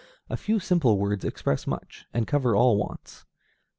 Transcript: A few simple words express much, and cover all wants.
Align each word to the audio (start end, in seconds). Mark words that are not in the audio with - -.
A 0.31 0.35
few 0.35 0.59
simple 0.59 0.97
words 0.97 1.23
express 1.23 1.67
much, 1.67 2.07
and 2.11 2.25
cover 2.25 2.55
all 2.55 2.75
wants. 2.75 3.27